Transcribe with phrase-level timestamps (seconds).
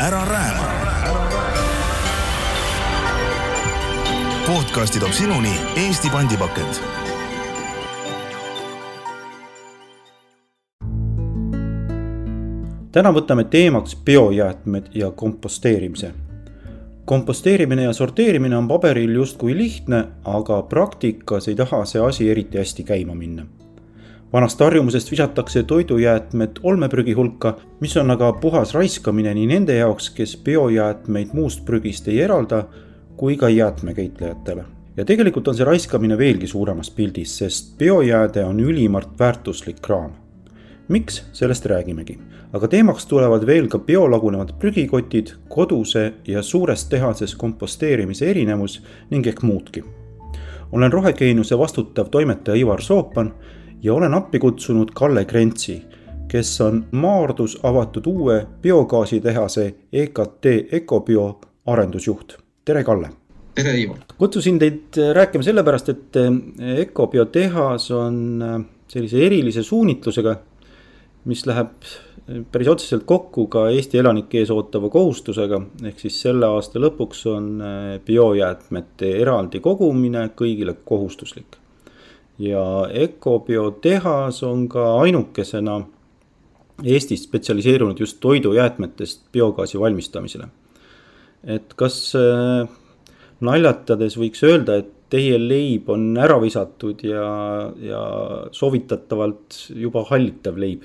[0.00, 0.68] ära rääma.
[4.46, 6.78] podcasti toob sinuni Eesti pandipakend
[12.92, 16.12] täna võtame teemaks biojäätmed ja komposteerimise.
[17.04, 22.84] komposteerimine ja sorteerimine on paberil justkui lihtne, aga praktikas ei taha see asi eriti hästi
[22.84, 23.57] käima minna
[24.32, 30.36] vanast harjumusest visatakse toidujäätmed olmeprügi hulka, mis on aga puhas raiskamine nii nende jaoks, kes
[30.44, 32.64] biojäätmeid muust prügist ei eralda,
[33.16, 34.64] kui ka jäätmekäitlejatele.
[34.96, 40.10] ja tegelikult on see raiskamine veelgi suuremas pildis, sest biojääde on ülimalt väärtuslik kraam.
[40.88, 42.18] miks, sellest räägimegi.
[42.52, 49.42] aga teemaks tulevad veel ka biolagunevad prügikotid, koduse ja suures tehases komposteerimise erinevus ning ehk
[49.42, 49.84] muudki
[50.72, 53.34] olen Rohegeeniuse vastutav toimetaja Ivar Soopan
[53.82, 55.82] ja olen appi kutsunud Kalle Krentsi,
[56.28, 62.36] kes on Maardus avatud uue biogaasitehase EKT Ecobio arendusjuht.
[62.64, 63.10] tere, Kalle!
[63.54, 63.98] tere, Ivar!
[64.18, 66.20] kutsusin teid rääkima sellepärast, et
[66.76, 68.44] Ecobio tehas on
[68.88, 70.36] sellise erilise suunitlusega,
[71.24, 71.70] mis läheb
[72.52, 75.60] päris otseselt kokku ka Eesti elanike ees ootava kohustusega.
[75.84, 77.62] ehk siis selle aasta lõpuks on
[78.04, 81.56] biojäätmete eraldi kogumine kõigile kohustuslik
[82.38, 85.80] ja Ecobio tehas on ka ainukesena
[86.84, 90.48] Eestis spetsialiseerunud just toidujäätmetest biogaasi valmistamisele.
[91.44, 92.68] et kas äh,
[93.40, 97.26] naljatades võiks öelda, et teie leib on ära visatud ja,
[97.80, 98.00] ja
[98.52, 100.82] soovitatavalt juba hallitav leib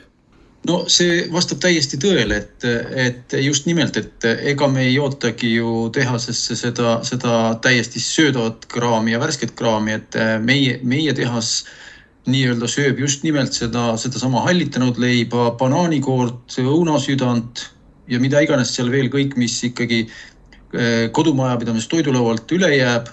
[0.69, 2.66] no see vastab täiesti tõele, et,
[3.06, 9.16] et just nimelt, et ega me ei ootagi ju tehasesse seda, seda täiesti söödavat kraami
[9.16, 11.64] ja värsket kraami, et meie, meie tehas
[12.30, 17.66] nii-öelda sööb just nimelt seda, sedasama hallitanud leiba, banaanikoort, õunasüdant
[18.08, 23.11] ja mida iganes seal veel kõik, mis ikkagi eh, kodumajapidamisest toidulaualt üle jääb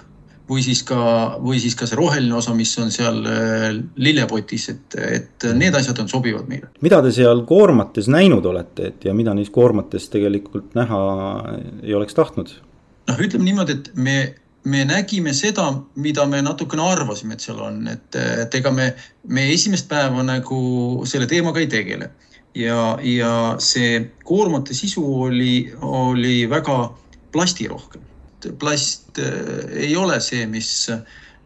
[0.49, 1.01] või siis ka,
[1.43, 3.67] või siis ka see roheline osa, mis on seal äh,
[4.01, 6.71] lillepotis, et, et need asjad on sobivad meile.
[6.81, 11.01] mida te seal koormates näinud olete, et ja mida neis koormates tegelikult näha
[11.83, 12.53] ei oleks tahtnud?
[13.11, 14.17] noh, ütleme niimoodi, et me,
[14.63, 18.91] me nägime seda, mida me natukene arvasime, et seal on, et, et ega me,
[19.27, 20.61] me esimest päeva nagu
[21.09, 22.11] selle teemaga ei tegele
[22.57, 26.77] ja, ja see koormate sisu oli, oli väga
[27.31, 28.10] plastirohkem
[28.59, 30.89] plast äh, ei ole see, mis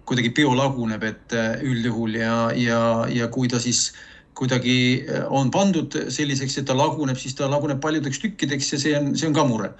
[0.05, 2.79] kuidagi biolaguneb, et äh, üldjuhul ja, ja,
[3.09, 3.89] ja kui ta siis
[4.37, 8.95] kuidagi äh, on pandud selliseks, et ta laguneb, siis ta laguneb paljudeks tükkideks ja see
[8.99, 9.73] on, see on ka mure.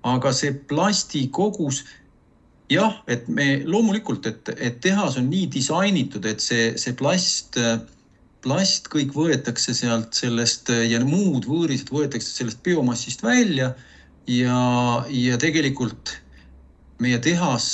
[0.00, 1.82] aga see plasti kogus,
[2.72, 7.58] jah, et me loomulikult, et, et tehas on nii disainitud, et see, see plast,
[8.40, 13.74] plast kõik võetakse sealt sellest ja muud võõrised võetakse sellest biomassist välja
[14.24, 14.56] ja,
[15.12, 16.16] ja tegelikult
[17.00, 17.66] meie tehas,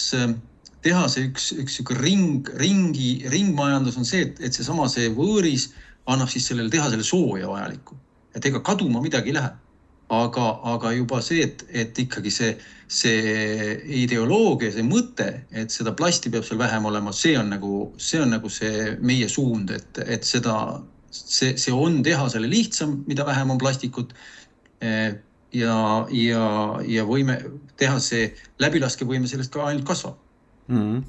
[0.87, 5.70] tehase üks, üks sihuke ring, ringi, ringmajandus on see, et, et seesama, see võõris
[6.10, 7.97] annab siis sellele tehasele sooja vajalikku,
[8.36, 9.54] et ega kaduma midagi ei lähe.
[10.06, 12.53] aga, aga juba see, et, et ikkagi see,
[12.86, 13.72] see
[14.04, 18.31] ideoloogia, see mõte, et seda plasti peab seal vähem olema, see on nagu, see on
[18.31, 20.54] nagu see meie suund, et, et seda,
[21.10, 24.15] see, see on tehasele lihtsam, mida vähem on plastikut
[25.56, 26.46] ja, ja,
[26.86, 27.36] ja võime
[27.80, 28.30] teha see
[28.62, 30.16] läbilaskevõime sellest ka ainult kasvab
[30.68, 30.80] mm.
[30.80, 31.04] -hmm.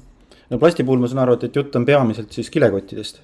[0.50, 3.20] no plasti puhul ma saan aru, et, et jutt on peamiselt siis kilekottidest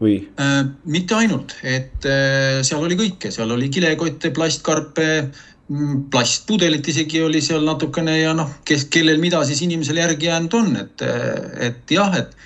[0.00, 0.64] või äh,?
[0.84, 5.08] mitte ainult, et äh, seal oli kõike, seal oli kilekotte, plastkarpe,
[5.68, 10.56] mm, plastpudelit isegi oli seal natukene ja noh, kes, kellel mida siis inimesel järgi jäänud
[10.60, 11.06] on, et,
[11.68, 12.36] et jah, et,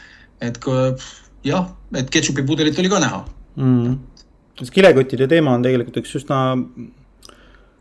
[0.40, 0.60] et
[1.44, 3.24] jah, et ketšupi pudelit oli ka näha
[3.56, 3.78] mm.
[3.84, 4.68] -hmm.
[4.70, 6.40] kilekottide teema on tegelikult üks üsna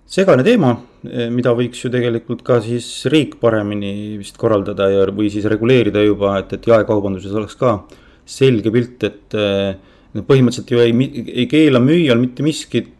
[0.05, 0.73] segane teema,
[1.07, 6.03] eh, mida võiks ju tegelikult ka siis riik paremini vist korraldada ja, või siis reguleerida
[6.03, 7.77] juba, et, et jaekaubanduses oleks ka
[8.25, 9.73] selge pilt, et eh,
[10.13, 10.93] põhimõtteliselt ju ei,
[11.43, 12.91] ei keela müüjal mitte miskit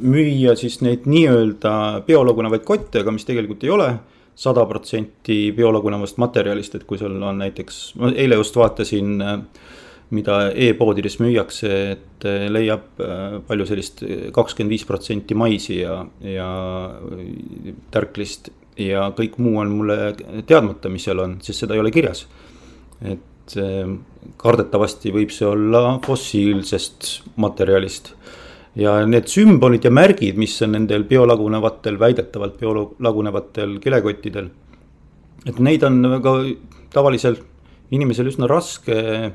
[0.00, 1.72] müüa siis neid nii-öelda
[2.06, 3.88] biolagunevaid kotte, aga mis tegelikult ei ole
[4.36, 9.38] sada protsenti biolagunevast materjalist, et kui sul on näiteks, ma eile just vaatasin äh,
[10.14, 14.02] mida e-poodides müüakse, et eh, leiab eh, palju sellist
[14.34, 16.50] kakskümmend viis protsenti maisi ja, ja
[17.94, 18.52] tärklist.
[18.76, 20.12] ja kõik muu on mulle
[20.46, 22.26] teadmata, mis seal on, sest seda ei ole kirjas.
[23.02, 23.96] et eh,
[24.38, 27.10] kardetavasti võib see olla fossiilsest
[27.42, 28.12] materjalist.
[28.76, 34.50] ja need sümbolid ja märgid, mis on nendel biolagunevatel, väidetavalt biolagunevatel kilekottidel.
[35.46, 36.38] et neid on väga
[36.94, 37.42] tavalisel
[37.90, 39.32] inimesel üsna raske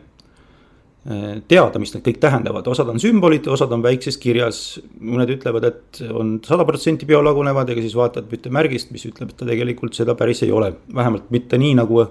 [1.02, 4.80] teada, mis need kõik tähendavad, osad on sümbolid, osad on väikses kirjas.
[5.02, 9.48] mõned ütlevad, et on sada protsenti biolagunevad, ega siis vaatad märgist, mis ütleb, et ta
[9.50, 12.04] tegelikult seda päris ei ole, vähemalt mitte nii, nagu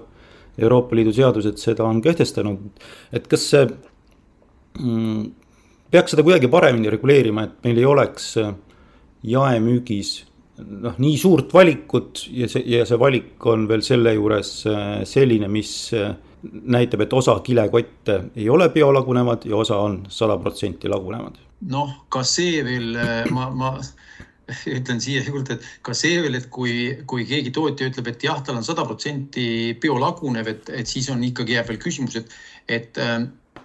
[0.59, 2.57] Euroopa Liidu seadused seda on kehtestanud.
[3.13, 3.69] et kas see
[4.79, 5.31] mm,
[5.91, 8.33] peaks seda kuidagi paremini reguleerima, et meil ei oleks
[9.23, 10.11] jaemüügis
[10.83, 14.51] noh, nii suurt valikut ja see, ja see valik on veel selle juures
[15.07, 15.71] selline, mis
[16.43, 21.39] näitab, et osa kilekotte ei ole biolagunevad ja osa on sada protsenti lagunevad.
[21.69, 22.95] noh, ka see veel,
[23.29, 23.75] ma, ma
[24.67, 26.73] ütlen siia juurde, et ka see veel, et kui,
[27.07, 29.45] kui keegi tootja ütleb, et jah, tal on sada protsenti
[29.81, 32.33] biolagunev, et, et siis on ikkagi jääb veel küsimus, et,
[32.67, 33.01] et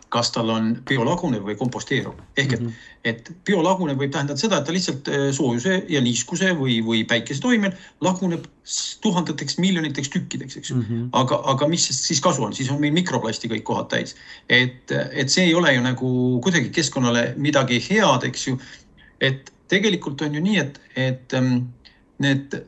[0.08, 2.14] kas tal on biolagunev või komposteeruv.
[2.37, 3.00] ehk et mm, -hmm.
[3.05, 7.41] et biolagunev võib tähendada seda, et ta lihtsalt äh, soojuse ja niiskuse või, või päikese
[7.41, 8.47] toimel laguneb
[9.03, 10.87] tuhandeteks, miljoniteks tükkideks, eks ju mm.
[10.88, 11.08] -hmm.
[11.12, 14.17] aga, aga mis siis kasu on, siis on meil mikroplasti kõik kohad täis.
[14.49, 18.59] et, et see ei ole ju nagu kuidagi keskkonnale midagi head, eks ju.
[19.20, 21.67] et tegelikult on ju nii, et, et ähm,
[22.19, 22.62] need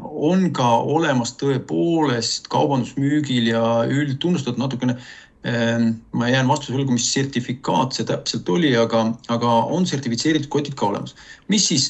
[0.00, 4.96] on ka olemas tõepoolest kaubandusmüügil ja üldtunnustatud natukene
[5.42, 10.86] ma jään vastuse võlgu, mis sertifikaat see täpselt oli, aga, aga on sertifitseeritud kotid ka
[10.86, 11.16] olemas,
[11.50, 11.88] mis siis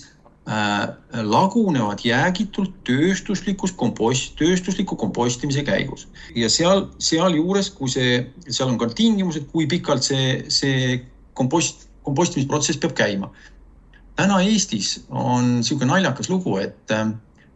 [0.49, 6.06] äh, lagunevad jäägitult tööstuslikus kompost, tööstusliku kompostimise käigus
[6.38, 11.00] ja seal, sealjuures, kui see, seal on ka tingimused, kui pikalt see, see
[11.38, 13.31] kompost, kompostimisprotsess peab käima.
[14.16, 17.10] täna Eestis on niisugune naljakas lugu, et äh,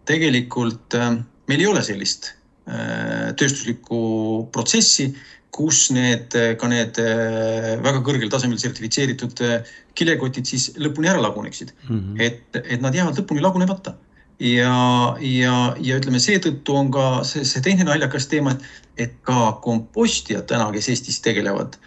[0.08, 1.16] tegelikult äh,
[1.48, 2.30] meil ei ole sellist
[2.68, 5.10] äh, tööstuslikku protsessi
[5.56, 11.72] kus need, ka need äh, väga kõrgel tasemel sertifitseeritud äh, kilekotid siis lõpuni ära laguneksid
[11.72, 11.94] mm.
[11.96, 12.20] -hmm.
[12.20, 13.96] et, et nad jäävad lõpuni lagunemata.
[14.40, 18.66] ja, ja, ja ütleme, seetõttu on ka see, see teine naljakas teema, et,
[19.06, 21.78] et ka kompostijad täna, kes Eestis tegelevad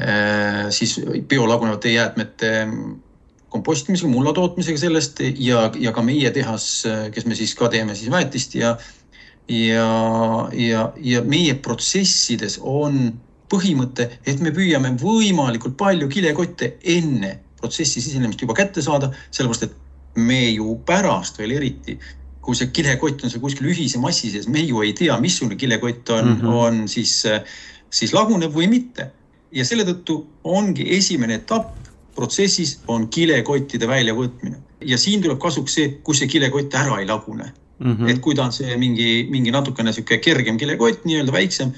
[0.00, 0.96] äh, siis
[1.28, 2.54] biolagunevate jäätmete
[3.50, 8.10] kompostimisega, mulla tootmisega sellest ja, ja ka meie tehas, kes me siis ka teeme siis
[8.10, 8.76] väetist ja
[9.50, 13.10] ja, ja, ja meie protsessides on
[13.50, 19.76] põhimõte, et me püüame võimalikult palju kilekotte enne protsessi sisenemist juba kätte saada, sellepärast et
[20.20, 21.96] me ju pärast veel eriti,
[22.40, 26.08] kui see kilekott on seal kuskil ühise massi sees, me ju ei tea, missugune kilekott
[26.14, 26.60] on mm, -hmm.
[26.64, 27.22] on siis,
[27.90, 29.10] siis lagunev või mitte.
[29.52, 30.14] ja selle tõttu
[30.44, 31.74] ongi esimene etapp
[32.14, 37.50] protsessis on kilekottide väljavõtmine ja siin tuleb kasuks see, kui see kilekott ära ei lagune
[37.80, 37.96] mm.
[37.96, 38.10] -hmm.
[38.10, 41.72] et kui ta on see mingi, mingi natukene sihuke kergem kilekott, nii-öelda väiksem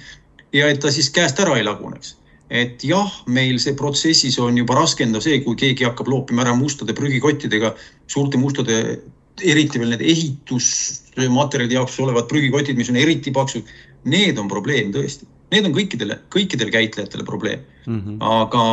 [0.53, 2.17] ja et ta siis käest ära ei laguneks.
[2.53, 6.93] et jah, meil see protsessis on juba raskendav see, kui keegi hakkab loopima ära mustade
[6.93, 7.71] prügikottidega,
[8.13, 8.99] suurte mustade,
[9.41, 13.65] eriti veel need ehitusmaterjalide jaoks olevad prügikotid, mis on eriti paksud.
[14.05, 18.01] Need on probleem tõesti, need on kõikidele, kõikidele käitlejatele probleem mm.
[18.01, 18.17] -hmm.
[18.21, 18.65] aga,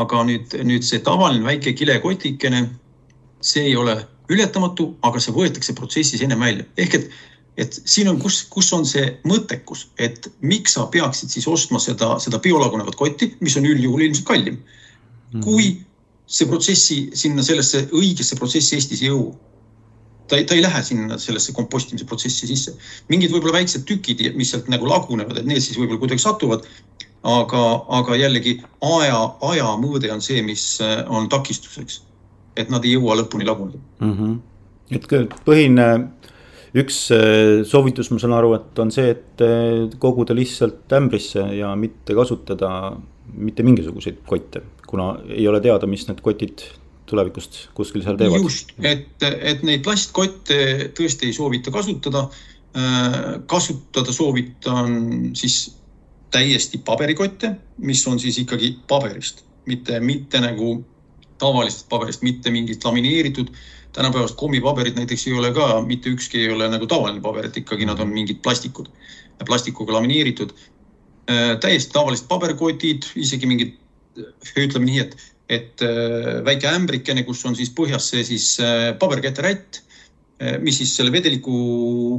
[0.00, 2.64] aga nüüd, nüüd see tavaline väike kilekotikene,
[3.40, 4.00] see ei ole
[4.32, 6.64] ületamatu, aga see võetakse protsessis ennem välja.
[6.76, 7.10] ehk et,
[7.56, 12.16] et siin on, kus, kus on see mõttekus, et miks sa peaksid siis ostma seda,
[12.22, 14.58] seda biolagunevat kotti, mis on üldjuhul ilmselt kallim.
[14.58, 15.44] -hmm.
[15.44, 15.76] kui
[16.28, 19.34] see protsessi sinna sellesse õigesse protsessi Eestis ei jõua.
[20.28, 22.74] ta ei, ta ei lähe sinna sellesse kompostimise protsessi sisse.
[23.08, 26.68] mingid võib-olla väiksed tükid, mis sealt nagu lagunevad, et need siis võib-olla kuidagi satuvad.
[27.22, 30.78] aga, aga jällegi aja, aja mõõde on see, mis
[31.08, 32.02] on takistuseks
[32.58, 34.14] et nad ei jõua lõpuni laguneda mm.
[34.14, 34.38] -hmm.
[34.96, 35.88] et põhine
[36.78, 41.72] üks äh, soovitus, ma saan aru, et on see, et äh, koguda lihtsalt ämbrisse ja
[41.76, 42.92] mitte kasutada
[43.38, 46.64] mitte mingisuguseid kotte, kuna ei ole teada, mis need kotid
[47.08, 48.44] tulevikust kuskil seal teevad.
[48.44, 50.60] just, et, et neid plastkotte
[50.96, 52.26] tõesti ei soovita kasutada.
[52.78, 53.16] Äh,
[53.48, 55.78] kasutada soovitan siis
[56.30, 60.74] täiesti paberikotte, mis on siis ikkagi paberist, mitte, mitte nagu
[61.38, 63.52] tavalisest paberist, mitte mingit lamineeritud.
[63.92, 67.86] tänapäevast kommipaberid näiteks ei ole ka, mitte ükski ei ole nagu tavaline paber, et ikkagi
[67.88, 68.90] nad on mingid plastikud,
[69.46, 70.52] plastikuga lamineeritud.
[71.30, 73.74] Äh, täiesti tavalised paberkotid, isegi mingid,
[74.56, 75.16] ütleme nii, et,
[75.48, 79.82] et äh, väike ämbrikene, kus on siis põhjas see siis äh, paberkäterätt,
[80.62, 81.52] mis siis selle vedeliku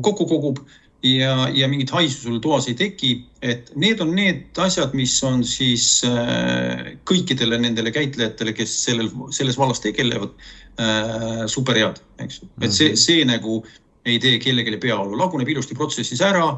[0.04, 0.58] kokku kogub
[1.04, 3.12] ja, ja mingit haisu sul toas ei teki,
[3.46, 9.60] et need on need asjad, mis on siis äh, kõikidele nendele käitlejatele, kes sellel, selles
[9.60, 10.34] vallas tegelevad
[10.80, 12.50] äh,, super head, eks ju.
[12.62, 13.02] et see, mhm.
[13.06, 13.62] see nagu
[14.08, 16.52] ei tee kellelegi peavalu, laguneb ilusti protsessis ära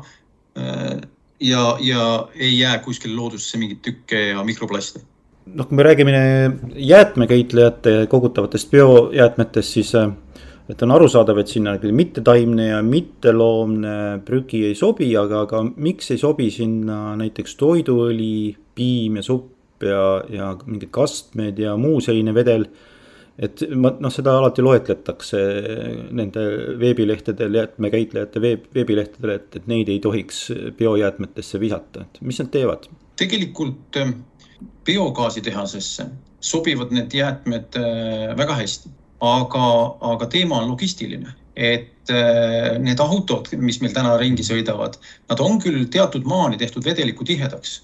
[0.58, 1.00] äh,
[1.42, 5.04] ja, ja ei jää kuskile loodusesse mingeid tükke ja mikroplaste
[5.46, 6.18] noh, kui me räägime
[6.76, 9.94] jäätmekäitlejate kogutavatest biojäätmetest, siis
[10.72, 16.22] et on arusaadav, et sinna mittetaimne ja mitteloomne prügi ei sobi, aga, aga miks ei
[16.22, 22.70] sobi sinna näiteks toiduõli, piim ja supp ja, ja mingid kastmed ja muu selline vedel?
[23.42, 25.40] Et ma noh, seda alati loetletakse
[26.14, 26.42] nende
[26.78, 30.44] veebilehtedel, jäätmekäitlejate veeb, veebilehtedel, et, et neid ei tohiks
[30.78, 32.90] biojäätmetesse visata, et mis nad teevad?
[33.22, 34.14] tegelikult ähm,
[34.88, 36.06] biogaasitehasesse
[36.42, 38.90] sobivad need jäätmed äh, väga hästi,
[39.22, 39.68] aga,
[40.14, 41.36] aga teema on logistiline.
[41.56, 44.98] Et äh, need autod, mis meil täna ringi sõidavad,
[45.30, 47.82] nad on küll teatud maani tehtud vedeliku tihedaks.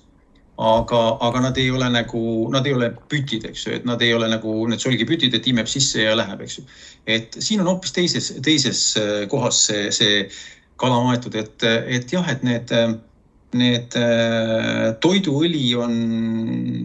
[0.57, 4.15] Aga, aga nad ei ole nagu, nad ei ole pütid, eks ju, et nad ei
[4.15, 6.63] ole nagu need solgipütid, et imeb sisse ja läheb, eks ju.
[7.05, 10.23] et siin on hoopis teises, teises äh, kohas see, see
[10.81, 12.73] kala maetud, et, et jah, et need,
[13.53, 15.93] need äh, toiduõli on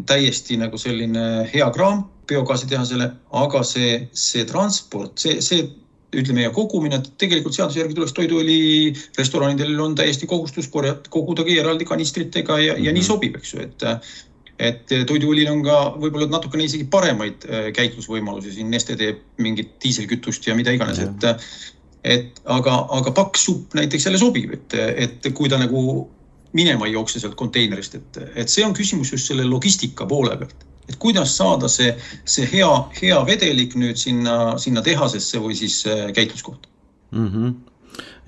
[0.04, 3.08] täiesti nagu selline hea kraam biogaasitehasele,
[3.44, 5.68] aga see, see transport, see, see
[6.12, 8.58] ütleme ja kogumine, et tegelikult seaduse järgi tuleks toiduõli
[9.16, 12.84] restoranidel on täiesti kohustus korjata, kogudagi eraldi kanistritega ja mm, -hmm.
[12.86, 13.08] ja nii mhm.
[13.08, 13.88] sobib, eks ju, et
[14.62, 20.46] et toiduõlil on ka võib-olla natukene isegi paremaid äh, käitlusvõimalusi, siin Neste teeb mingit diiselkütust
[20.46, 21.24] ja mida iganes, et
[22.04, 26.10] et aga, aga paks supp näiteks jälle sobib, et, et kui ta nagu
[26.52, 30.66] minema ei jookse sealt konteinerist, et, et see on küsimus just selle logistika poole pealt
[30.88, 31.92] et kuidas saada see,
[32.24, 36.68] see hea, hea vedelik nüüd sinna, sinna tehasesse või siis äh, käitluskohta
[37.10, 37.28] mm.
[37.28, 37.54] -hmm.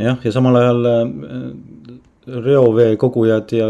[0.06, 1.02] jah, ja samal ajal äh,
[2.44, 3.66] reovee kogujad ja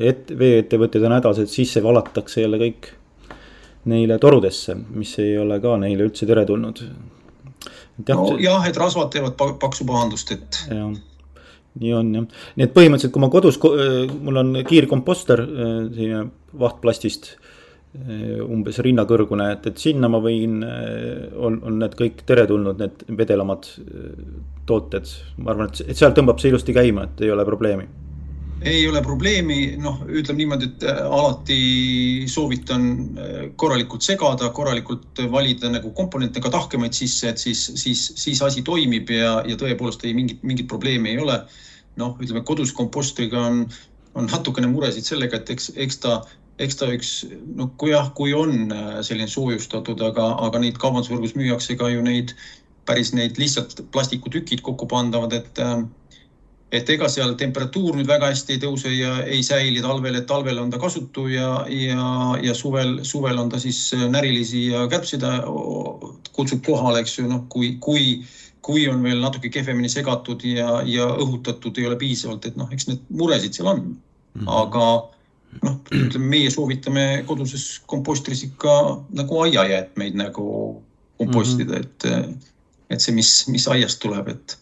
[0.00, 2.92] et, veeettevõtted on hädas, et sisse valatakse jälle kõik
[3.88, 6.80] neile torudesse, mis ei ole ka neile üldse teretulnud.
[8.08, 10.64] nojah, et rasvad teevad paksu pahandust, et.
[10.70, 10.96] jah
[11.78, 12.24] nii on jah,
[12.56, 16.24] nii et põhimõtteliselt, kui ma kodus, äh, mul on kiirkomposter selline
[16.58, 17.36] vahtplastist
[17.96, 23.70] umbes rinnakõrgune, et, et sinna ma võin, eh, on, on need kõik teretulnud, need vedelamad
[23.80, 24.18] eh,
[24.68, 25.08] tooted.
[25.38, 27.88] ma arvan, et, et seal tõmbab see ilusti käima, et ei ole probleemi.
[28.60, 32.88] ei ole probleemi, noh, ütleme niimoodi, et alati soovitan
[33.56, 39.10] korralikult segada, korralikult valida nagu komponente ka tahkemaid sisse, et siis, siis, siis asi toimib
[39.14, 41.40] ja, ja tõepoolest ei mingit, mingit probleemi ei ole.
[41.98, 43.64] noh, ütleme kodus kompostriga on,
[44.14, 46.20] on natukene muresid sellega, et eks, eks ta
[46.58, 47.12] eks ta üks,
[47.58, 52.02] noh, kui jah, kui on äh, selline soojustatud, aga, aga neid kaubandusvõrgus müüakse ka ju
[52.04, 52.34] neid
[52.88, 55.82] päris neid lihtsalt plastikutükid kokku pandavad, et äh,
[56.72, 60.58] et ega seal temperatuur nüüd väga hästi ei tõuse ja ei säili talvel, et talvel
[60.60, 62.08] on ta kasutu ja, ja,
[62.44, 65.24] ja suvel, suvel on ta siis äh, närilisi ja kärbseid
[66.36, 68.18] kutsub kohale, eks ju, noh, kui, kui,
[68.66, 72.90] kui on veel natuke kehvemini segatud ja, ja õhutatud ei ole piisavalt, et noh, eks
[72.90, 73.96] need muresid seal on mm.
[74.42, 74.52] -hmm.
[74.64, 74.84] aga
[75.62, 78.74] noh, ütleme meie soovitame koduses kompostris ikka
[79.18, 80.48] nagu aiajäätmeid nagu
[81.18, 82.34] kompostida mm, -hmm.
[82.34, 82.44] et,
[82.90, 84.58] et see, mis, mis aiast tuleb, et,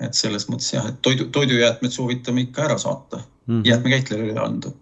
[0.00, 4.40] et selles mõttes jah, et toidu, toidujäätmed soovitame ikka ära saata mm -hmm., jäätmekäitlejale üle
[4.44, 4.72] anda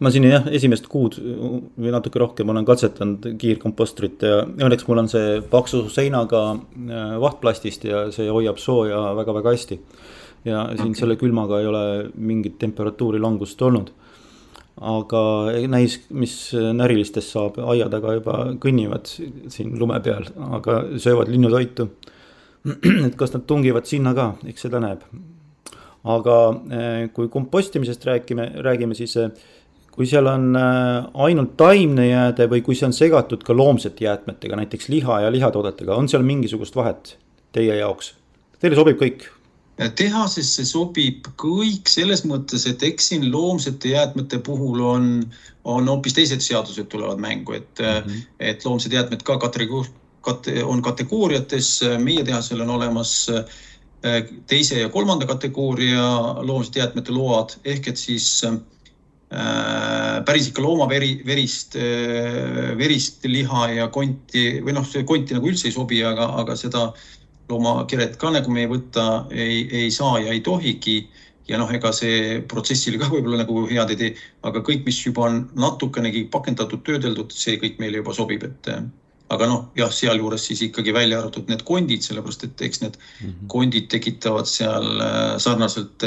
[0.00, 5.08] ma siin jah, esimest kuud või natuke rohkem olen katsetanud kiirkompostrit ja õnneks mul on
[5.08, 9.80] see paksu seinaga äh, vahtplastist ja see hoiab sooja väga-väga hästi.
[10.44, 11.00] ja siin okay.
[11.00, 13.90] selle külmaga ei ole mingit temperatuuri langust olnud
[14.78, 15.20] aga
[15.70, 21.88] näis, mis närilistest saab, aia taga juba kõnnivad siin lume peal, aga söövad linnutoitu.
[23.06, 25.04] et kas nad tungivad sinna ka, eks seda näeb.
[26.08, 26.34] aga
[26.72, 29.32] eh, kui kompostimisest räägime, räägime, siis eh,
[29.92, 34.56] kui seal on eh, ainult taimne jääde või kui see on segatud ka loomsete jäätmetega,
[34.62, 37.16] näiteks liha ja lihatoodetega, on seal mingisugust vahet
[37.52, 38.14] teie jaoks?
[38.62, 39.26] Teile sobib kõik
[39.78, 45.08] tehasesse sobib kõik selles mõttes, et eks siin loomsete jäätmete puhul on,
[45.68, 48.26] on hoopis teised seadused tulevad mängu, et mm, -hmm.
[48.40, 54.88] et loomsed jäätmed ka kategooria, kate, on kategooriates, meie tehasel on olemas äh, teise ja
[54.88, 56.02] kolmanda kategooria
[56.42, 58.58] loomsete jäätmete load ehk et siis äh,
[60.26, 65.68] päris ikka loomaveri, verist äh,, verist liha ja konti või noh, see konti nagu üldse
[65.68, 67.06] ei sobi, aga, aga seda äh,
[67.48, 71.00] loomakeret ka nagu me ei võta, ei, ei saa ja ei tohigi.
[71.48, 74.08] ja noh, ega see protsessile ka võib-olla nagu head ei tee,
[74.44, 78.68] aga kõik, mis juba on natukenegi pakendatud, töödeldud, see kõik meile juba sobib, et
[79.32, 83.26] aga noh, jah, sealjuures siis ikkagi välja arvatud need kondid, sellepärast et eks need mm
[83.28, 83.48] -hmm.
[83.54, 86.04] kondid tekitavad seal äh, sarnaselt,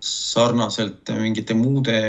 [0.00, 2.00] sarnaselt mingite muude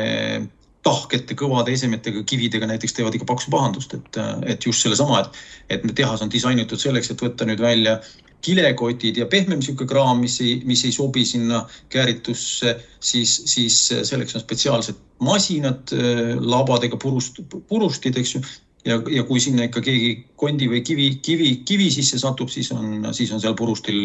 [0.87, 5.95] tahkete, kõvade esemetega, kividega näiteks teevad ikka paksu pahandust, et, et just sellesama, et, et
[5.95, 7.97] tehas on disainitud selleks, et võtta nüüd välja
[8.41, 11.63] kilekotid ja pehmem sihuke kraam, mis ei, mis ei sobi sinna
[11.94, 18.41] kääritusse, siis, siis selleks on spetsiaalsed masinad, äh, labadega purust, purustid, eks ju.
[18.86, 23.10] ja, ja kui sinna ikka keegi kondi või kivi, kivi, kivi sisse satub, siis on,
[23.12, 24.00] siis on seal purustil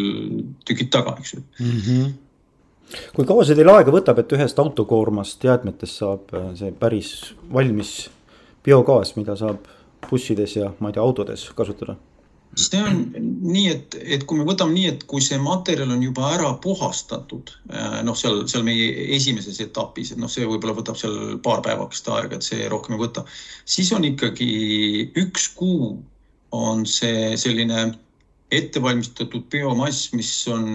[0.67, 1.81] tükid taga, eks ju mm.
[1.87, 2.12] -hmm
[3.17, 8.11] kui kaua see teil aega võtab, et ühest autokoormast jäätmetest saab äh, see päris valmis
[8.65, 9.65] biogaas, mida saab
[10.11, 11.97] bussides ja ma ei tea, autodes kasutada?
[12.56, 12.99] See on
[13.42, 17.50] nii, et, et kui me võtame nii, et kui see materjal on juba ära puhastatud,
[18.04, 22.37] noh, seal, seal meie esimeses etapis, et noh, see võib-olla võtab seal paar päevakest aega,
[22.37, 23.25] et see rohkem ei võta,
[23.64, 24.50] siis on ikkagi
[25.23, 25.94] üks kuu
[26.52, 27.87] on see selline
[28.52, 30.66] ettevalmistatud biomass, mis on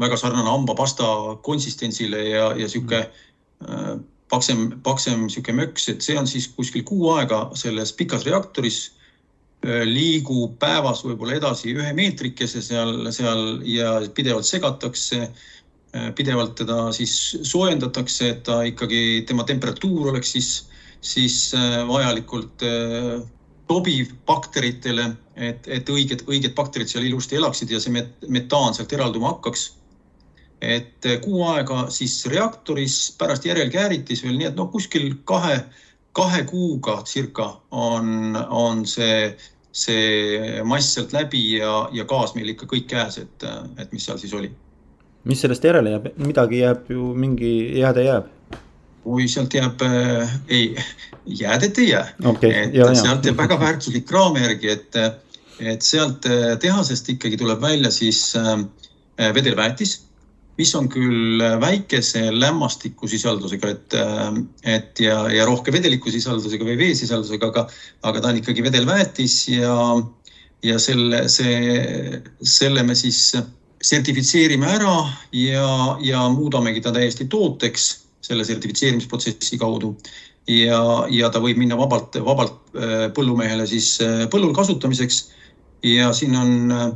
[0.00, 1.06] väga sarnane hambapasta
[1.46, 3.94] konsistentsile ja, ja sihuke äh,
[4.28, 9.03] paksem, paksem sihuke möks, et see on siis kuskil kuu aega selles pikas reaktoris äh,
[9.64, 16.10] liigub päevas võib-olla edasi ühe meetrikese seal, seal ja pidevalt segatakse äh,.
[16.14, 20.50] pidevalt teda siis soojendatakse, et ta ikkagi, tema temperatuur oleks siis,
[21.00, 23.22] siis äh, vajalikult äh,
[23.68, 25.06] sobiv bakteritele,
[25.36, 29.72] et, et õiged, õiged bakterid seal ilusti elaksid ja see metaan sealt eralduma hakkaks.
[30.64, 35.58] et kuu aega siis reaktoris, pärast järelkääritis veel nii, et noh, kuskil kahe,
[36.16, 39.34] kahe kuuga circa on, on see,
[39.74, 43.46] see mass sealt läbi ja, ja gaas meil ikka kõik käes, et,
[43.78, 44.52] et mis seal siis oli.
[45.24, 47.50] mis sellest järele jääb, midagi jääb ju, mingi
[47.80, 48.30] jääde jääb
[49.04, 50.76] kui sealt jääb äh,, ei,
[51.26, 52.50] jäädet ei jää okay,.
[52.50, 54.98] et ja, sealt jääb väga väärtuslik kraam järgi, et,
[55.60, 58.64] et sealt äh, tehasest ikkagi tuleb välja siis äh,
[59.34, 60.03] vedelväetis,
[60.58, 64.38] mis on küll väikese lämmastikusisaldusega, et, äh,
[64.76, 67.66] et ja, ja rohke vedelikusisaldusega või veesisaldusega, aga,
[68.10, 69.74] aga ta on ikkagi vedelväetis ja,
[70.62, 73.26] ja selle, see, selle me siis
[73.84, 74.94] sertifitseerime ära
[75.36, 75.66] ja,
[76.00, 77.90] ja muudamegi ta täiesti tooteks
[78.24, 79.92] selle sertifitseerimisprotsessi kaudu
[80.48, 80.80] ja,
[81.12, 85.24] ja ta võib minna vabalt, vabalt äh, põllumehele siis äh, põllul kasutamiseks.
[85.84, 86.92] ja siin on äh,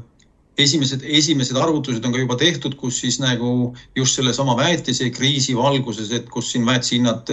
[0.59, 6.13] esimesed, esimesed arvutused on ka juba tehtud, kus siis nagu just sellesama väetise kriisi valguses,
[6.13, 7.33] et kus siin väetise hinnad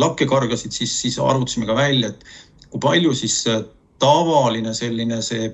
[0.00, 3.42] lakke kargasid, siis, siis arvutasime ka välja, et kui palju siis
[3.98, 5.50] tavaline selline see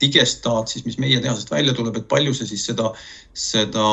[0.00, 2.92] digestaat siis, mis meie tehasest välja tuleb, et palju see siis seda,
[3.38, 3.86] seda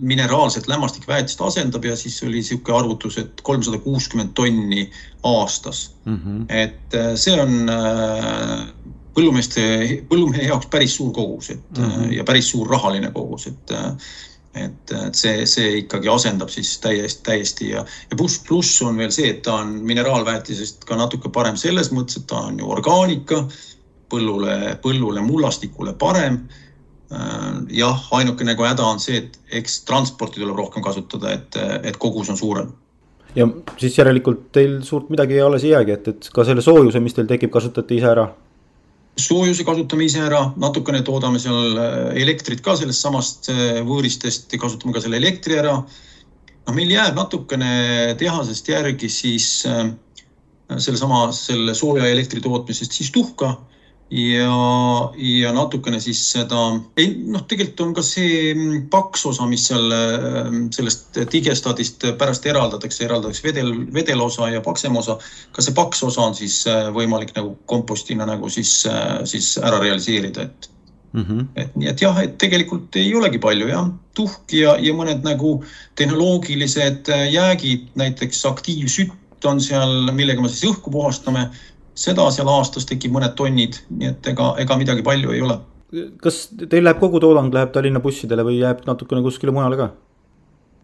[0.00, 4.88] mineraalset lämmastikväetist asendab ja siis oli niisugune arvutus, et kolmsada kuuskümmend tonni
[5.24, 6.16] aastas mm.
[6.16, 6.44] -hmm.
[6.48, 8.66] et äh, see on äh,
[9.14, 9.64] põllumeeste,
[10.10, 12.12] põllumehe jaoks päris suur kogus, et mm -hmm.
[12.18, 13.74] ja päris suur rahaline kogus, et
[14.54, 19.10] et, et see, see ikkagi asendab siis täiesti, täiesti ja, ja pluss, pluss on veel
[19.10, 23.40] see, et ta on mineraalväetisest ka natuke parem selles mõttes, et ta on ju orgaanika
[24.12, 26.44] põllule, põllule, mullastikule parem.
[27.12, 27.50] Äh,
[27.80, 32.30] jah, ainuke nagu häda on see, et eks transporti tuleb rohkem kasutada, et, et kogus
[32.30, 32.72] on suurem
[33.34, 37.16] ja siis järelikult teil suurt midagi alles ei jäägi, et, et ka selle soojuse, mis
[37.16, 38.28] teil tekib, kasutate ise ära?
[39.20, 44.94] Soojuse kasutame ise ära, natukene toodame seal äh, elektrit ka sellest samast äh, võõristest kasutame
[44.94, 45.76] ka selle elektri ära.
[46.64, 49.86] noh, meil jääb natukene tehasest järgi siis äh,
[50.74, 53.54] sellesama, selle sooja elektri tootmisest siis tuhka
[54.10, 56.60] ja, ja natukene siis seda,
[57.00, 62.46] ei noh, tegelikult on ka see mm, paks osa, mis seal mm, sellest digestaadist pärast
[62.50, 65.16] eraldatakse, eraldatakse vedel, vedelosa ja paksem osa.
[65.52, 69.80] ka see paks osa on siis äh, võimalik nagu kompostina nagu siis, äh, siis ära
[69.82, 70.70] realiseerida, et
[71.12, 71.24] mm.
[71.24, 71.48] -hmm.
[71.56, 75.62] et nii, et jah, et tegelikult ei olegi palju jah, tuhk ja, ja mõned nagu
[75.96, 81.48] tehnoloogilised äh, jäägid, näiteks aktiivsütt on seal, millega me siis õhku puhastame
[81.94, 85.58] seda seal aastas tekib mõned tonnid, nii et ega, ega midagi palju ei ole.
[86.22, 89.90] kas teil läheb kogu toodang läheb Tallinna bussidele või jääb natukene kuskile mujale ka?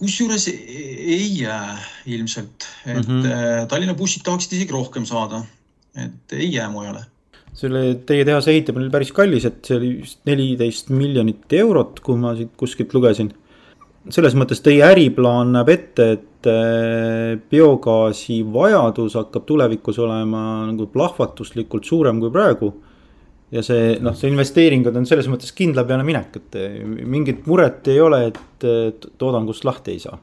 [0.01, 3.67] kusjuures ei jää ilmselt, et mm -hmm.
[3.69, 5.43] Tallinna bussid tahaksid isegi rohkem saada,
[5.97, 7.05] et ei jää mujale
[7.55, 12.17] selle teie tehase ehitamine oli päris kallis, et see oli vist neliteist miljonit eurot, kui
[12.17, 13.33] ma siit kuskilt lugesin
[14.09, 21.85] selles mõttes teie äriplaan näeb ette, et äh, biogaasi vajadus hakkab tulevikus olema nagu plahvatuslikult
[21.85, 22.73] suurem kui praegu.
[23.51, 27.89] ja see noh, see investeeringud on selles mõttes kindla peale minek, et äh, mingit muret
[27.91, 28.67] ei ole, et
[29.19, 30.17] toodangust lahti ei saa.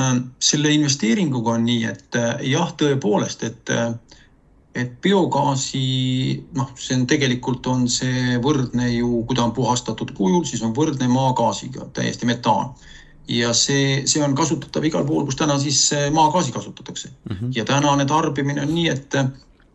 [0.00, 3.74] Ähm, selle investeeringuga on nii, et äh, jah, tõepoolest, et
[4.74, 5.80] et biogaasi
[6.58, 10.72] noh, see on tegelikult on see võrdne ju, kui ta on puhastatud kujul, siis on
[10.74, 12.72] võrdne maagaasiga täiesti metaan
[13.28, 17.36] ja see, see on kasutatav igal pool, kus täna siis maagaasi kasutatakse mm.
[17.36, 17.52] -hmm.
[17.54, 19.16] ja tänane tarbimine on nii, et,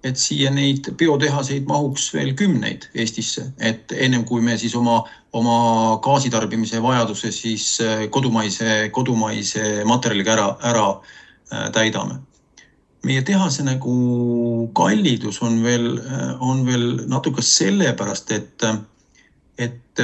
[0.04, 5.98] et siia neid biotehaseid mahuks veel kümneid Eestisse, et ennem kui me siis oma, oma
[6.04, 12.20] gaasitarbimise vajaduse siis kodumaise, kodumaise materjaliga ära, ära äh, täidame.
[13.04, 16.02] meie tehase nagu kallidus on veel,
[16.40, 18.66] on veel natuke sellepärast, et,
[19.58, 20.04] et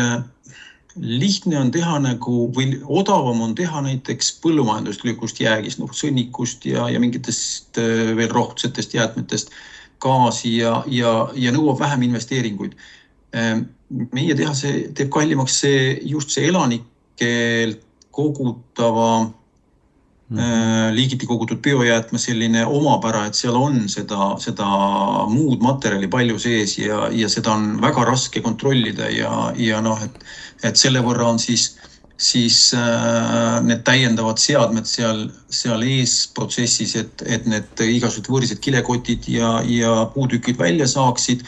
[0.96, 7.02] lihtne on teha nagu või odavam on teha näiteks põllumajanduslikust jäägist, noh sõnnikust ja, ja
[7.04, 9.52] mingitest äh, veel rohtsetest jäätmetest.
[10.00, 12.76] gaasi ja, ja, ja nõuab vähem investeeringuid.
[14.12, 17.82] meie tehase teeb kallimaks see just see elanikelt
[18.12, 19.32] kogutava.
[20.96, 24.66] Liigiti kogutud biojäätme selline omapära, et seal on seda, seda
[25.30, 30.18] muud materjali palju sees ja, ja seda on väga raske kontrollida ja, ja noh, et,
[30.66, 31.76] et selle võrra on siis
[32.18, 39.28] siis äh, need täiendavad seadmed seal, seal ees protsessis, et, et need igasugused võõrised kilekotid
[39.32, 41.44] ja, ja puutükid välja saaksid.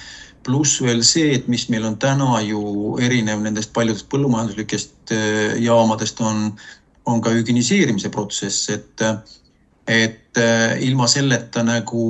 [0.48, 6.22] pluss veel see, et mis meil on täna ju erinev nendest paljudest põllumajanduslikest äh, jaamadest,
[6.22, 6.54] on,
[7.08, 9.04] on ka hügieniseerimise protsess, et,
[9.88, 12.08] et äh, ilma selleta nagu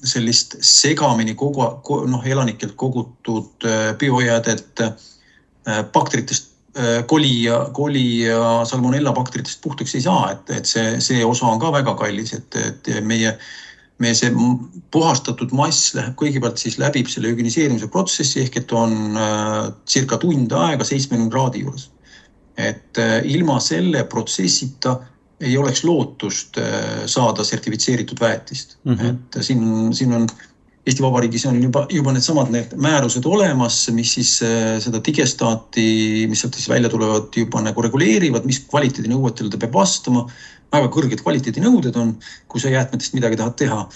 [0.00, 1.66] sellist segamini kogu,
[2.08, 9.94] noh, elanikelt kogutud äh, biojäädet äh, bakteritest Äh, koli ja, koli ja salmonella bakteritest puhtaks
[9.94, 13.32] ei saa, et, et see, see osa on ka väga kallis, et, et meie,
[13.98, 14.30] meie see
[14.94, 20.54] puhastatud mass läheb kõigepealt siis läbib selle hügieniseerimise protsessi ehk et on äh, circa tund
[20.54, 21.88] aega seitsmekümne kraadi juures.
[22.68, 24.96] Et äh, ilma selle protsessita
[25.40, 29.14] ei oleks lootust äh, saada sertifitseeritud väetist mm, -hmm.
[29.14, 30.28] et siin, siin on
[30.86, 36.40] Eesti Vabariigis on juba, juba needsamad need määrused olemas, mis siis äh, seda digestaati, mis
[36.40, 40.26] sealt siis välja tulevad, juba nagu reguleerivad, mis kvaliteedinõuetele ta peab vastama.
[40.72, 42.14] väga kõrged kvaliteedinõuded on,
[42.48, 43.88] kui sa jäätmetest midagi tahad teha.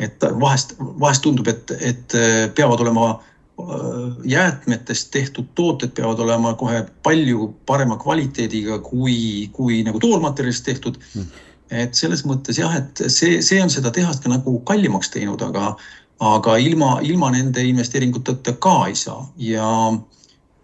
[0.00, 3.29] et vahest, vahest tundub, et, et äh, peavad olema äh,
[4.24, 11.26] jäätmetest tehtud tooted peavad olema kohe palju parema kvaliteediga kui, kui nagu toormaterjalist tehtud mm.
[11.82, 15.74] et selles mõttes jah, et see, see on seda tehast ka nagu kallimaks teinud, aga
[16.20, 19.70] aga ilma, ilma nende investeeringuteta ka ei saa ja,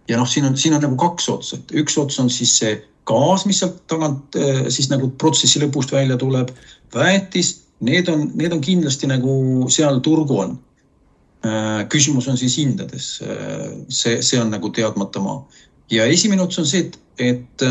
[0.09, 2.77] ja noh, siin on, siin on nagu kaks otsa, et üks ots on siis see
[3.07, 6.51] gaas, mis sealt tagant äh, siis nagu protsessi lõpust välja tuleb,
[6.95, 7.55] väetis,
[7.85, 9.33] need on, need on kindlasti nagu
[9.73, 10.57] seal turgu on.
[11.45, 15.43] Äh, küsimus on siis hindades, äh, see, see on nagu teadmata maa.
[15.93, 17.65] Ja esimene ots on see, et, et,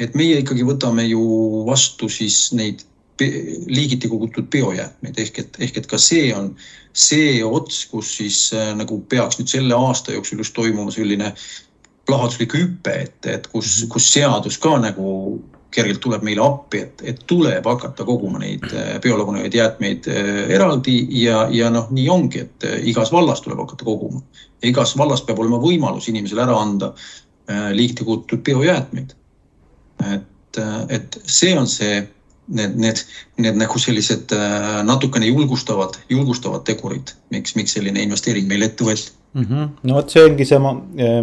[0.00, 1.22] et meie ikkagi võtame ju
[1.66, 2.86] vastu siis neid
[3.66, 5.18] liigiti kogutud biojäätmeid.
[5.18, 6.52] Ehk et, ehk et ka see on
[6.92, 11.32] see ots, kus siis äh, nagu peaks nüüd selle aasta jooksul just toimuma selline
[12.06, 15.40] plahvatuslik hüpe, et, et kus, kus seadus ka nagu
[15.72, 20.98] kergelt tuleb meile appi, et, et tuleb hakata koguma neid äh, biolagunevaid jäätmeid äh, eraldi
[21.22, 24.22] ja, ja noh, nii ongi, et igas vallas tuleb hakata koguma.
[24.62, 26.92] igas vallas peab olema võimalus inimesele ära anda
[27.74, 29.14] liigiti kogutud biojäätmeid.
[30.14, 30.58] et,
[30.88, 32.02] et see on see
[32.46, 33.04] need, need,
[33.36, 39.12] need nagu sellised äh, natukene julgustavad, julgustavad tegurid, miks, miks selline investeering meil ette võeti
[39.34, 39.46] mm.
[39.46, 39.70] -hmm.
[39.88, 41.22] no vot, see ongi sama, äh,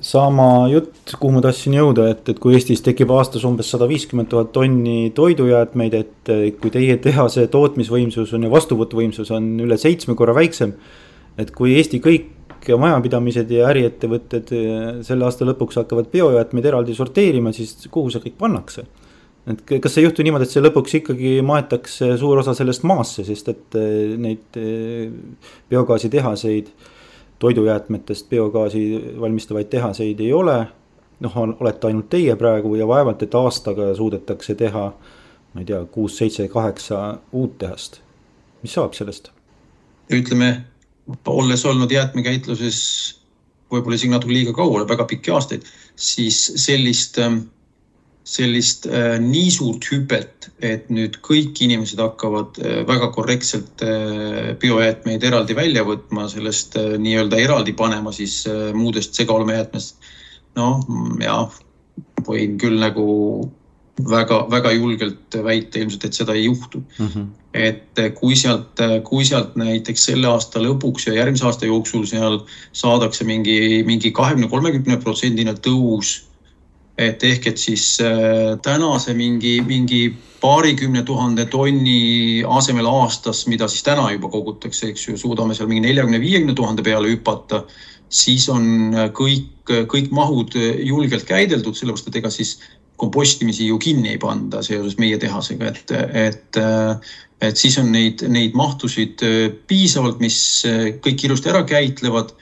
[0.00, 4.30] sama jutt, kuhu ma tahtsin jõuda, et, et kui Eestis tekib aastas umbes sada viiskümmend
[4.30, 10.36] tuhat tonni toidujäätmeid, et kui teie tehase tootmisvõimsus on ja vastuvõtuvõimsus on üle seitsme korra
[10.38, 10.76] väiksem.
[11.38, 14.50] et kui Eesti kõik majapidamised ja äriettevõtted
[15.06, 18.84] selle aasta lõpuks hakkavad biojäätmeid eraldi sorteerima, siis kuhu see kõik pannakse
[19.48, 23.50] et kas ei juhtu niimoodi, et see lõpuks ikkagi maetakse suur osa sellest maasse, sest
[23.52, 25.10] et eh, neid eh,
[25.72, 26.70] biogaasitehaseid,
[27.40, 28.84] toidujäätmetest biogaasi
[29.20, 30.66] valmistavaid tehaseid ei ole.
[31.20, 34.84] noh, olete ainult teie praegu ja vaevalt, et aastaga suudetakse teha,
[35.52, 38.00] ma ei tea, kuus, seitse, kaheksa uut tehast.
[38.62, 39.30] mis saab sellest?
[40.10, 40.64] ütleme,
[41.26, 42.80] olles olnud jäätmekäitluses
[43.70, 47.44] võib-olla isegi natuke liiga kaua, väga pikki aastaid, siis sellist ähm,
[48.28, 55.24] sellist äh, nii suurt hüpet, et nüüd kõik inimesed hakkavad äh, väga korrektselt äh, biojäätmeid
[55.24, 59.96] eraldi välja võtma, sellest äh, nii-öelda eraldi panema siis äh, muudest segaolmejäätmest.
[60.58, 60.82] noh,
[61.22, 61.56] jah,
[62.26, 63.06] võin küll nagu
[64.08, 67.06] väga-väga julgelt väita ilmselt, et seda ei juhtu mm.
[67.06, 67.26] -hmm.
[67.54, 72.06] et äh, kui sealt, äh, kui sealt näiteks selle aasta lõpuks ja järgmise aasta jooksul
[72.06, 72.40] seal
[72.72, 76.29] saadakse mingi, mingi kahekümne, kolmekümne protsendine tõus
[77.00, 80.02] et ehk, et siis äh, tänase mingi, mingi
[80.40, 85.86] paarikümne tuhande tonni asemel aastas, mida siis täna juba kogutakse, eks ju, suudame seal mingi
[85.88, 87.62] neljakümne, viiekümne tuhande peale hüpata,
[88.12, 92.58] siis on äh, kõik, kõik mahud julgelt käideldud, sellepärast et ega siis
[93.00, 95.92] kompostimisi ju kinni ei panda seoses meie tehasega, et,
[96.26, 99.22] et, äh, et siis on neid, neid mahtusid
[99.70, 100.36] piisavalt, mis
[101.00, 102.36] kõik ilusti ära käitlevad.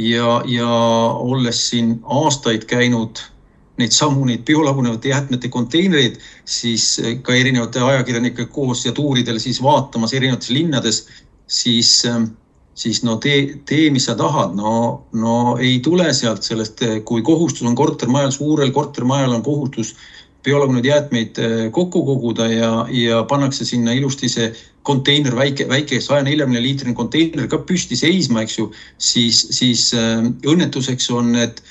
[0.00, 0.68] ja, ja
[1.20, 3.20] olles siin aastaid käinud
[3.80, 9.62] neid samu, neid biolagunevate jäätmete konteinereid, siis eh, ka erinevate ajakirjanikega koos ja tuuridel siis
[9.64, 11.02] vaatamas erinevates linnades,
[11.46, 12.20] siis, eh,
[12.74, 14.74] siis no tee, tee, mis sa tahad, no,
[15.12, 19.96] no ei tule sealt sellest, eh, kui kohustus on kortermajal, suurel kortermajal on kohustus
[20.42, 21.38] biolagunevaid jäätmeid
[21.70, 24.48] kokku koguda ja, ja pannakse sinna ilusti see
[24.82, 28.66] konteiner, väike, väike saja neljakümne liitrine konteiner ka püsti seisma, eks ju,
[28.98, 31.62] siis, siis õnnetuseks on need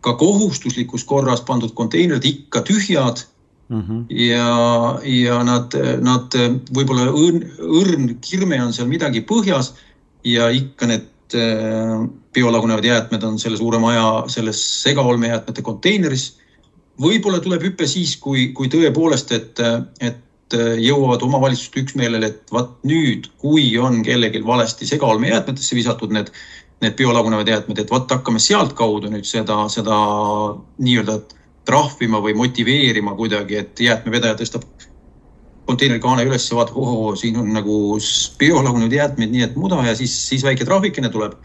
[0.00, 3.24] ka kohustuslikus korras pandud konteinerid ikka tühjad
[3.68, 3.82] mm.
[3.82, 4.04] -hmm.
[4.08, 6.36] ja, ja nad, nad
[6.74, 9.74] võib-olla õrn, õrn kirme on seal midagi põhjas
[10.24, 16.36] ja ikka need äh, biolagunevad jäätmed on selle suure maja selles segaolmejäätmete konteineris.
[17.00, 19.60] võib-olla tuleb hüpe siis, kui, kui tõepoolest, et,
[20.00, 26.30] et jõuavad omavalitsused üksmeelele, et vaat nüüd, kui on kellelgi valesti segaolmejäätmetesse visatud need,
[26.80, 29.96] need biolagunevad jäätmed, et vot hakkame sealtkaudu nüüd seda, seda
[30.80, 31.18] nii-öelda
[31.68, 34.64] trahvima või motiveerima kuidagi, et jäätmevedaja tõstab
[35.68, 37.76] konteineri kaane üles vaatab, ohoo, siin on nagu
[38.40, 41.36] biolagunenud jäätmeid, nii et muda ja siis, siis väike trahvikene tuleb.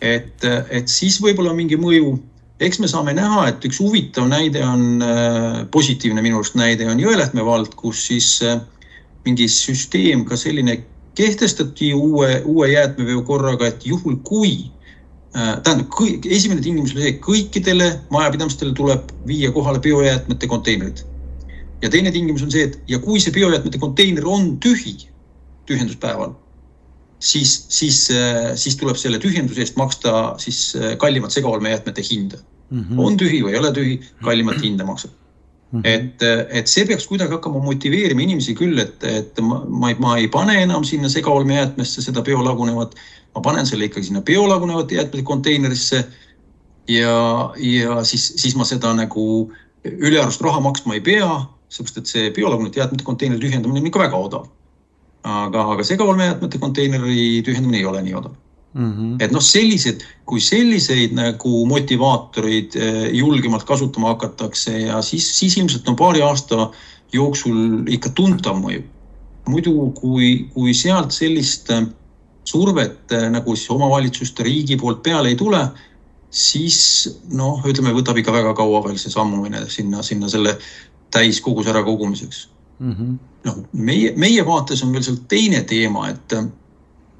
[0.00, 2.14] et, et siis võib-olla mingi mõju,
[2.64, 5.04] eks me saame näha, et üks huvitav näide on,
[5.70, 8.62] positiivne minu arust näide on Jõelähtme vald, kus siis äh,
[9.26, 10.78] mingi süsteem ka selline
[11.14, 14.70] kehtestati uue, uue jäätmeveo korraga, et juhul kui
[15.36, 15.94] äh, tähendab,
[16.30, 21.04] esimene tingimus oli see, kõikidele majapidamistele tuleb viia kohale biojäätmete konteinerid
[21.82, 24.96] ja teine tingimus on see, et ja kui see biojäätmete konteiner on tühi
[25.70, 26.32] tühjenduspäeval,
[27.18, 32.38] siis, siis, äh, siis tuleb selle tühjenduse eest maksta siis äh, kallimat segaolmejäätmete hinda
[32.70, 32.80] mm.
[32.80, 33.04] -hmm.
[33.06, 35.10] on tühi või ei ole tühi, kallimat hinda maksab
[35.72, 35.80] mm.
[35.80, 35.86] -hmm.
[35.86, 40.16] et, et see peaks kuidagi hakkama motiveerima inimesi küll, et, et ma, ma ei, ma
[40.18, 42.94] ei pane enam sinna segaolmejäätmesse seda biolagunevat,
[43.34, 46.04] ma panen selle ikkagi sinna biolagunevate jäätmete konteinerisse.
[46.88, 49.52] ja, ja siis, siis ma seda nagu
[49.84, 51.30] ülearust raha maksma ei pea
[51.70, 54.46] sellepärast et see biolagunite jäätmete konteineri tühjendamine on ikka väga odav.
[55.22, 58.34] aga, aga segaolmejäätmete konteineri tühjendamine ei ole nii odav
[58.74, 58.92] mm.
[58.92, 59.16] -hmm.
[59.24, 65.88] et noh, sellised, kui selliseid nagu motivaatoreid eh, julgemalt kasutama hakatakse ja siis, siis ilmselt
[65.88, 66.70] on paari aasta
[67.12, 68.82] jooksul ikka tuntav mõju.
[69.50, 71.86] muidu, kui, kui sealt sellist eh,
[72.44, 75.68] survet eh, nagu siis omavalitsuste, riigi poolt peale ei tule,
[76.30, 80.56] siis noh, ütleme, võtab ikka väga kaua veel see sammumine sinna, sinna selle
[81.10, 83.18] täiskoguse ärakogumiseks mm -hmm..
[83.44, 86.36] noh, meie, meie vaates on veel seal teine teema, et,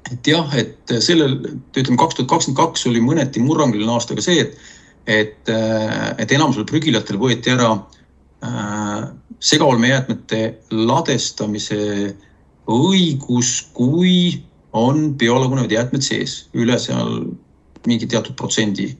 [0.09, 1.37] et jah, et sellel,
[1.77, 4.57] ütleme kaks tuhat kakskümmend kaks oli mõneti murranguline aasta ka see, et,
[5.05, 9.03] et, et enamusel prügilatel võeti ära äh,
[9.41, 11.81] segaolmejäätmete ladestamise
[12.71, 14.41] õigus, kui
[14.77, 17.25] on biolagunevad jäätmed sees, üle seal
[17.87, 18.91] mingi teatud protsendi.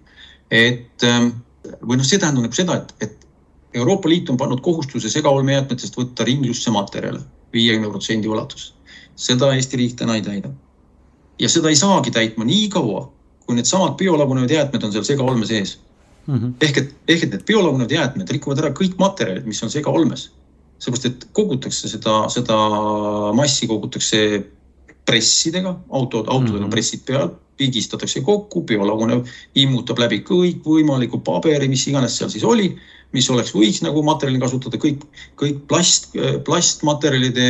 [0.51, 5.95] et või noh, see tähendab nagu seda, et, et Euroopa Liit on pannud kohustuse segaolmejäätmetest
[5.95, 7.21] võtta ringlusse materjale
[7.53, 8.73] viiekümne protsendi ulatuses.
[9.15, 10.49] seda Eesti riik täna ei täida.
[11.41, 13.07] Ja seda ei saagi täitma nii kaua,
[13.45, 15.79] kui needsamad biolagunevad jäätmed on seal segaolme sees
[16.27, 16.37] mm.
[16.37, 16.53] -hmm.
[16.61, 20.29] ehk et, ehk et need biolagunevad jäätmed rikuvad ära kõik materjalid, mis on segaolmes.
[20.81, 22.57] seepärast, et kogutakse seda, seda
[23.37, 24.43] massi kogutakse
[25.05, 26.71] pressidega, autod, autodel on mm -hmm.
[26.71, 29.25] pressid peal, pigistatakse kokku, biolagunev
[29.55, 32.77] immutab läbi kõikvõimaliku paberi, mis iganes seal siis oli
[33.11, 35.03] mis oleks, võiks nagu materjalina kasutada, kõik,
[35.39, 36.13] kõik plast,
[36.47, 37.47] plastmaterjalide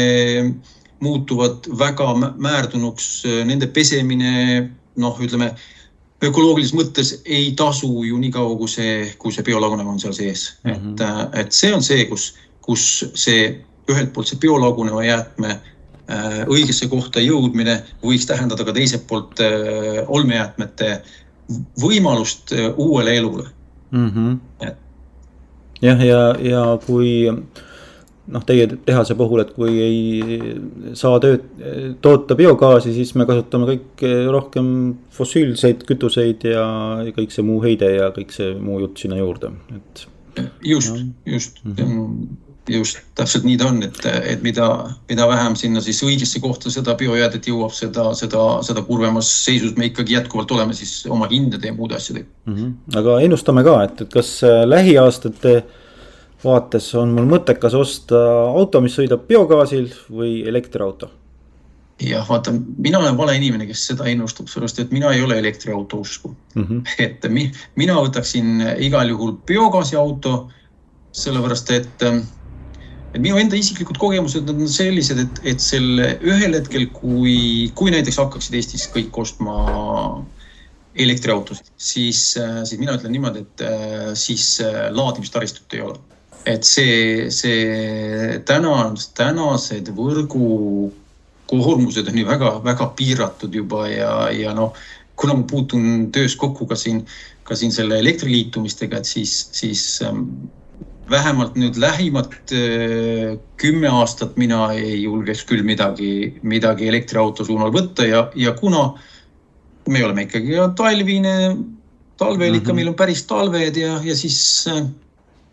[1.01, 4.69] muutuvad väga määrdunuks, nende pesemine,
[5.01, 5.51] noh, ütleme
[6.21, 10.51] ökoloogilises mõttes ei tasu ju nii kaua, kui see, kui see biolagunev on seal sees
[10.63, 10.93] mm, -hmm.
[11.33, 16.89] et, et see on see, kus, kus see ühelt poolt see biolaguneva jäätme äh, õigesse
[16.91, 21.01] kohta jõudmine võiks tähendada ka teiselt poolt äh, olmejäätmete
[21.81, 23.47] võimalust äh, uuele elule
[23.91, 24.09] mm.
[24.09, 24.71] -hmm.
[25.81, 27.31] jah, ja, ja kui
[28.31, 30.39] noh, teie tehase puhul, et kui ei
[30.97, 31.47] saa tööd,
[32.03, 34.69] toota biogaasi, siis me kasutame kõik rohkem
[35.15, 36.65] fossiilseid kütuseid ja
[37.15, 40.07] kõik see muu heide ja kõik see muu jutt sinna juurde, et.
[40.63, 44.67] just, just mm, -hmm just täpselt nii ta on, et, et mida,
[45.09, 49.89] mida vähem sinna siis õigesse kohta seda biojäädet jõuab, seda, seda, seda kurvemas seisus me
[49.89, 52.55] ikkagi jätkuvalt oleme siis oma hindade ja muude asjadega mm.
[52.55, 52.99] -hmm.
[53.01, 55.55] aga ennustame ka, et, et kas äh, lähiaastate
[56.43, 58.19] vaates on mul mõttekas osta
[58.51, 61.11] auto, mis sõidab biogaasil või elektriauto?
[62.01, 66.01] jah, vaata, mina olen vale inimene, kes seda ennustab, sellepärast et mina ei ole elektriauto
[66.01, 66.63] usku mm.
[66.63, 66.81] -hmm.
[67.05, 70.49] et mi, mina võtaksin igal juhul biogaasiauto,
[71.11, 72.05] sellepärast et
[73.11, 78.17] et minu enda isiklikud kogemused on sellised, et, et selle ühel hetkel, kui, kui näiteks
[78.21, 79.57] hakkaksid Eestis kõik ostma
[80.95, 83.65] elektriautosid, siis, siis mina ütlen niimoodi, et
[84.15, 84.61] siis
[84.95, 85.99] laadimistaristut ei ole.
[86.45, 90.91] Et see, see täna, tänased võrgu
[91.51, 94.73] koormused on ju väga-väga piiratud juba ja, ja noh,
[95.19, 97.03] kuna ma puutun töös kokku ka siin,
[97.43, 100.01] ka siin selle elektriliitumistega, et siis, siis
[101.11, 108.07] vähemalt nüüd lähimat äh, kümme aastat mina ei julgeks küll midagi, midagi elektriauto suunal võtta
[108.07, 108.93] ja, ja kuna
[109.91, 111.35] me oleme ikkagi talvine,
[112.21, 112.75] talvel ikka mm -hmm.
[112.79, 114.39] meil on päris talved ja, ja siis
[114.71, 114.85] äh,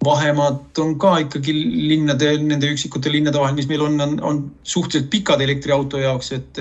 [0.05, 1.55] vahemaad on ka ikkagi
[1.89, 6.61] linnade, nende üksikute linnade vahel, mis meil on, on, on suhteliselt pikad elektriauto jaoks, et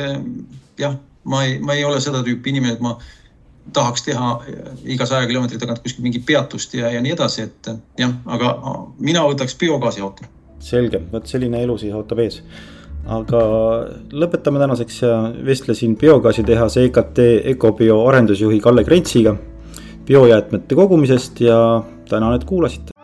[0.80, 0.98] jah,
[1.30, 2.96] ma ei, ma ei ole seda tüüpi inimene, et ma
[3.74, 4.32] tahaks teha
[4.88, 7.70] iga saja kilomeetri tagant kuskil mingit peatust ja, ja nii edasi, et
[8.00, 8.56] jah, aga
[9.04, 10.30] mina võtaks biogaasi auto.
[10.64, 12.42] selge, vot selline elu siis ootab ees.
[13.06, 13.42] aga
[14.12, 15.02] lõpetame tänaseks
[15.46, 17.22] vestlesin biogaasitehase EKT
[17.54, 19.36] Ecobio arendusjuhi Kalle Krentsiga
[20.08, 22.97] biojäätmete kogumisest ja tänan, et kuulasite.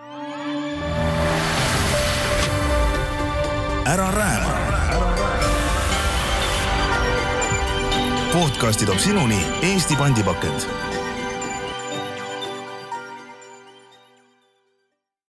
[8.73, 10.92] Podcasti toob sinuni Eesti pandipakend